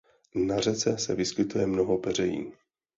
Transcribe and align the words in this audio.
Na 0.35 0.59
řece 0.59 0.97
se 0.97 1.15
vyskytuje 1.15 1.67
mnoho 1.67 1.97
peřejí. 1.97 2.53